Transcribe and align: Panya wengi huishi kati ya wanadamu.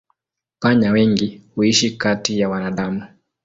Panya 0.59 0.91
wengi 0.91 1.41
huishi 1.55 1.91
kati 1.97 2.39
ya 2.39 2.49
wanadamu. 2.49 3.03